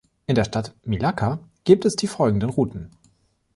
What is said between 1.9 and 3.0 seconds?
die folgenden Routen.